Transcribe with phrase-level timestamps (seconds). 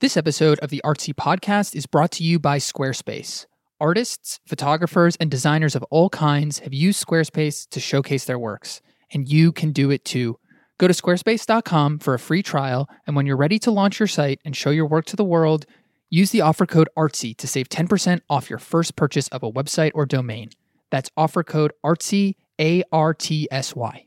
[0.00, 3.44] This episode of the Artsy Podcast is brought to you by Squarespace.
[3.78, 8.80] Artists, photographers, and designers of all kinds have used Squarespace to showcase their works,
[9.12, 10.38] and you can do it too.
[10.78, 14.40] Go to squarespace.com for a free trial, and when you're ready to launch your site
[14.42, 15.66] and show your work to the world,
[16.08, 19.90] use the offer code ARTSY to save 10% off your first purchase of a website
[19.94, 20.48] or domain.
[20.90, 24.06] That's offer code ARTSY, A R T S Y.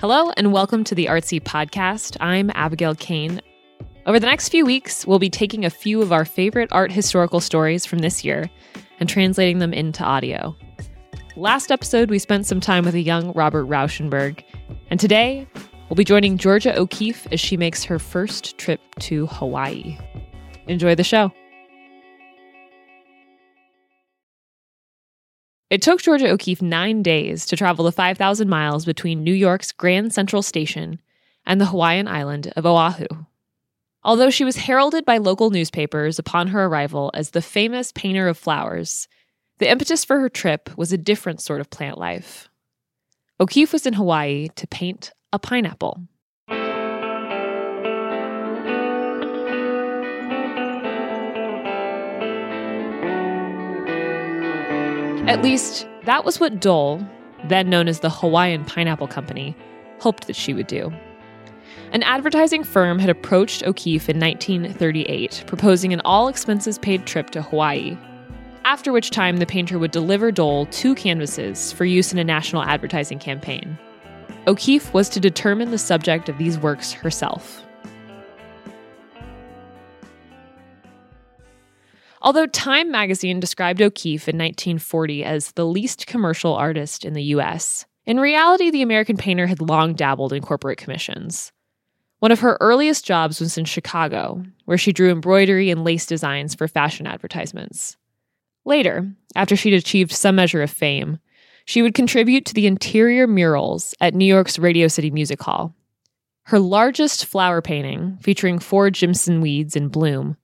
[0.00, 2.16] Hello, and welcome to the Artsy Podcast.
[2.20, 3.40] I'm Abigail Cain.
[4.06, 7.40] Over the next few weeks, we'll be taking a few of our favorite art historical
[7.40, 8.48] stories from this year
[9.00, 10.54] and translating them into audio.
[11.34, 14.44] Last episode, we spent some time with a young Robert Rauschenberg,
[14.88, 15.48] and today,
[15.88, 19.98] we'll be joining Georgia O'Keeffe as she makes her first trip to Hawaii.
[20.68, 21.32] Enjoy the show.
[25.70, 30.14] It took Georgia O'Keeffe nine days to travel the 5,000 miles between New York's Grand
[30.14, 30.98] Central Station
[31.44, 33.06] and the Hawaiian island of Oahu.
[34.02, 38.38] Although she was heralded by local newspapers upon her arrival as the famous painter of
[38.38, 39.08] flowers,
[39.58, 42.48] the impetus for her trip was a different sort of plant life.
[43.38, 46.00] O'Keeffe was in Hawaii to paint a pineapple.
[55.28, 57.06] At least, that was what Dole,
[57.48, 59.54] then known as the Hawaiian Pineapple Company,
[60.00, 60.90] hoped that she would do.
[61.92, 67.42] An advertising firm had approached O'Keeffe in 1938, proposing an all expenses paid trip to
[67.42, 67.98] Hawaii,
[68.64, 72.62] after which time the painter would deliver Dole two canvases for use in a national
[72.62, 73.78] advertising campaign.
[74.46, 77.67] O'Keeffe was to determine the subject of these works herself.
[82.20, 87.86] Although Time magazine described O'Keeffe in 1940 as the least commercial artist in the US,
[88.06, 91.52] in reality, the American painter had long dabbled in corporate commissions.
[92.20, 96.54] One of her earliest jobs was in Chicago, where she drew embroidery and lace designs
[96.54, 97.96] for fashion advertisements.
[98.64, 101.18] Later, after she'd achieved some measure of fame,
[101.64, 105.74] she would contribute to the interior murals at New York's Radio City Music Hall.
[106.44, 110.38] Her largest flower painting, featuring four Jimson weeds in bloom,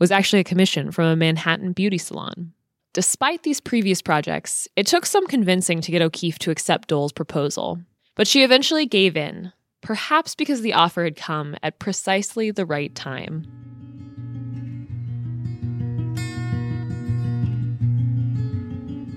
[0.00, 2.52] was actually a commission from a Manhattan beauty salon.
[2.94, 7.78] Despite these previous projects, it took some convincing to get O'Keeffe to accept Dole's proposal,
[8.16, 9.52] but she eventually gave in,
[9.82, 13.44] perhaps because the offer had come at precisely the right time.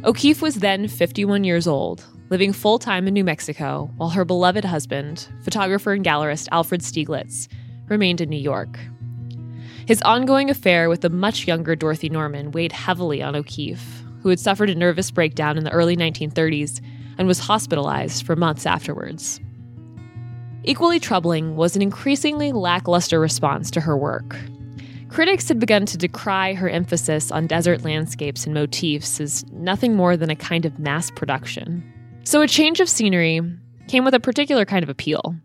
[0.06, 4.66] O'Keeffe was then 51 years old, living full time in New Mexico, while her beloved
[4.66, 7.48] husband, photographer and gallerist Alfred Stieglitz,
[7.88, 8.78] remained in New York.
[9.86, 14.40] His ongoing affair with the much younger Dorothy Norman weighed heavily on O'Keeffe, who had
[14.40, 16.82] suffered a nervous breakdown in the early 1930s
[17.18, 19.42] and was hospitalized for months afterwards.
[20.64, 24.38] Equally troubling was an increasingly lackluster response to her work.
[25.10, 30.16] Critics had begun to decry her emphasis on desert landscapes and motifs as nothing more
[30.16, 31.84] than a kind of mass production.
[32.24, 33.42] So a change of scenery
[33.90, 35.36] came with a particular kind of appeal.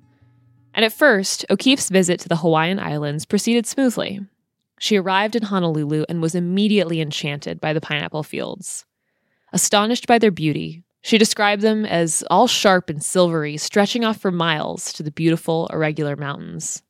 [0.74, 4.20] And at first, O'Keeffe's visit to the Hawaiian Islands proceeded smoothly.
[4.78, 8.84] She arrived in Honolulu and was immediately enchanted by the pineapple fields.
[9.52, 14.30] Astonished by their beauty, she described them as all sharp and silvery, stretching off for
[14.30, 16.82] miles to the beautiful, irregular mountains.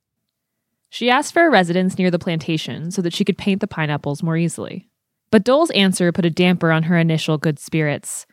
[0.91, 4.23] She asked for a residence near the plantation so that she could paint the pineapples
[4.23, 4.89] more easily.
[5.31, 8.27] But Dole's answer put a damper on her initial good spirits.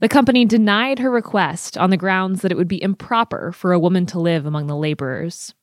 [0.00, 3.78] The company denied her request on the grounds that it would be improper for a
[3.78, 5.54] woman to live among the laborers.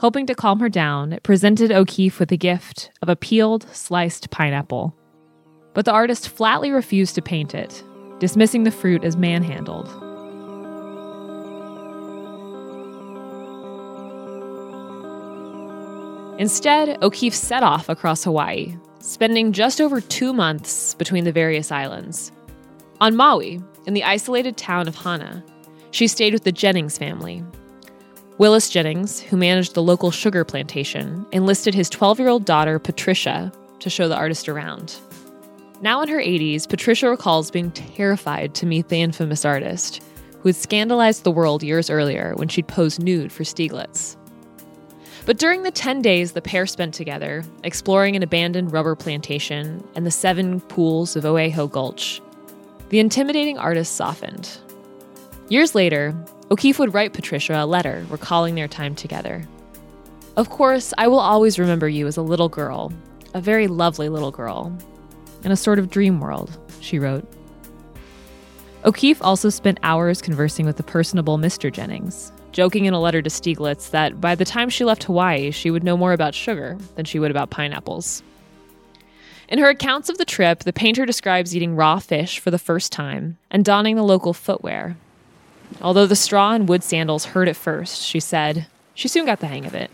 [0.00, 4.30] Hoping to calm her down, it presented O'Keeffe with the gift of a peeled, sliced
[4.30, 4.96] pineapple.
[5.74, 7.84] But the artist flatly refused to paint it,
[8.20, 9.88] dismissing the fruit as manhandled.
[16.40, 22.32] Instead, O'Keeffe set off across Hawaii, spending just over two months between the various islands.
[23.04, 25.44] On Maui, in the isolated town of Hana,
[25.90, 27.44] she stayed with the Jennings family.
[28.38, 33.52] Willis Jennings, who managed the local sugar plantation, enlisted his 12 year old daughter, Patricia,
[33.80, 34.96] to show the artist around.
[35.82, 40.02] Now in her 80s, Patricia recalls being terrified to meet the infamous artist,
[40.40, 44.16] who had scandalized the world years earlier when she'd posed nude for Stieglitz.
[45.26, 50.06] But during the 10 days the pair spent together, exploring an abandoned rubber plantation and
[50.06, 52.22] the seven pools of Oheo Gulch,
[52.88, 54.58] the intimidating artist softened.
[55.48, 56.14] Years later,
[56.50, 59.46] O'Keeffe would write Patricia a letter recalling their time together.
[60.36, 62.92] Of course, I will always remember you as a little girl,
[63.34, 64.76] a very lovely little girl,
[65.44, 67.26] in a sort of dream world, she wrote.
[68.84, 71.72] O'Keeffe also spent hours conversing with the personable Mr.
[71.72, 75.70] Jennings, joking in a letter to Stieglitz that by the time she left Hawaii, she
[75.70, 78.22] would know more about sugar than she would about pineapples.
[79.48, 82.92] In her accounts of the trip, the painter describes eating raw fish for the first
[82.92, 84.96] time and donning the local footwear.
[85.82, 89.46] Although the straw and wood sandals hurt at first, she said, she soon got the
[89.46, 89.90] hang of it.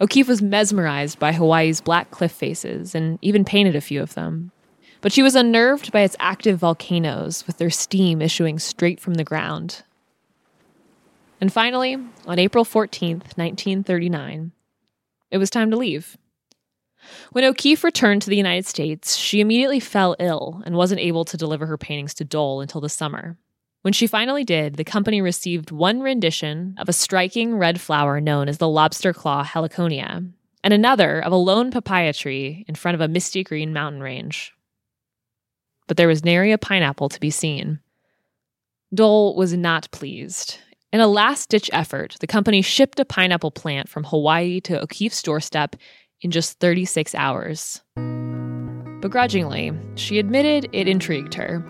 [0.00, 4.52] O'Keeffe was mesmerized by Hawaii's black cliff faces and even painted a few of them.
[5.00, 9.24] But she was unnerved by its active volcanoes with their steam issuing straight from the
[9.24, 9.82] ground.
[11.40, 11.96] And finally,
[12.26, 14.52] on April 14th, 1939,
[15.36, 16.16] it was time to leave.
[17.30, 21.36] When O'Keeffe returned to the United States, she immediately fell ill and wasn't able to
[21.36, 23.36] deliver her paintings to Dole until the summer.
[23.82, 28.48] When she finally did, the company received one rendition of a striking red flower known
[28.48, 30.28] as the lobster claw heliconia,
[30.64, 34.52] and another of a lone papaya tree in front of a misty green mountain range.
[35.86, 37.78] But there was nary a pineapple to be seen.
[38.92, 40.58] Dole was not pleased.
[40.96, 45.22] In a last ditch effort, the company shipped a pineapple plant from Hawaii to O'Keeffe's
[45.22, 45.76] doorstep
[46.22, 47.82] in just 36 hours.
[49.02, 51.62] Begrudgingly, she admitted it intrigued her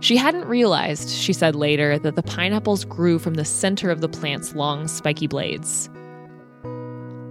[0.00, 4.08] she hadn't realized, she said later, that the pineapples grew from the center of the
[4.08, 5.88] plant's long, spiky blades.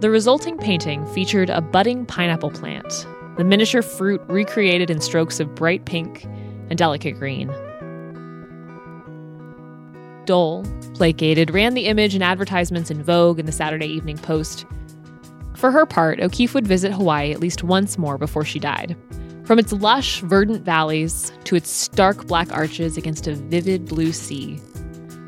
[0.00, 3.06] The resulting painting featured a budding pineapple plant,
[3.36, 7.48] the miniature fruit recreated in strokes of bright pink and delicate green.
[10.26, 14.66] Dole, placated, ran the image in advertisements in Vogue and the Saturday Evening Post.
[15.54, 18.96] For her part, O'Keeffe would visit Hawaii at least once more before she died.
[19.44, 24.60] From its lush, verdant valleys to its stark black arches against a vivid blue sea,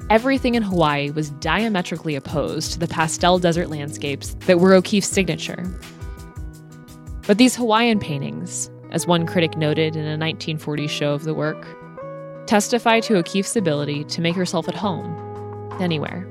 [0.09, 5.65] everything in Hawaii was diametrically opposed to the pastel desert landscapes that were O'Keeffe's signature.
[7.27, 11.67] But these Hawaiian paintings, as one critic noted in a 1940 show of the work,
[12.47, 16.27] testify to O'Keeffe's ability to make herself at home, anywhere.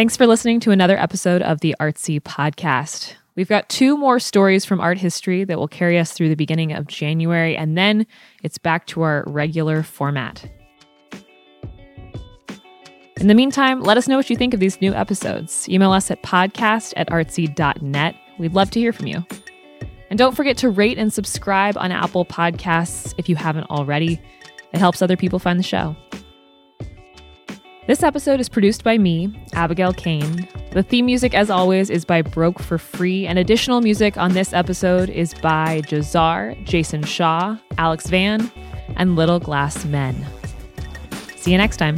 [0.00, 3.19] Thanks for listening to another episode of the Artsy Podcast.
[3.40, 6.74] We've got two more stories from art history that will carry us through the beginning
[6.74, 8.06] of January, and then
[8.42, 10.44] it's back to our regular format.
[13.16, 15.66] In the meantime, let us know what you think of these new episodes.
[15.70, 18.14] Email us at podcast at artsy.net.
[18.38, 19.24] We'd love to hear from you.
[20.10, 24.20] And don't forget to rate and subscribe on Apple Podcasts if you haven't already.
[24.74, 25.96] It helps other people find the show.
[27.86, 30.46] This episode is produced by me, Abigail Cain.
[30.72, 34.52] The theme music, as always, is by Broke for Free, and additional music on this
[34.52, 38.52] episode is by Jahzzar, Jason Shaw, Alex Van,
[38.96, 40.24] and Little Glass Men.
[41.34, 41.96] See you next time.